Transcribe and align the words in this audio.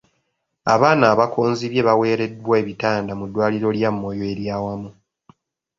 Abaana 0.73 1.05
abakonzibye 1.13 1.81
baaweereddwa 1.87 2.53
ebitanda 2.61 3.11
mu 3.19 3.25
ddwaliro 3.29 3.69
lya 3.77 3.89
Moyo 3.99 4.23
ery'awamu. 4.33 4.89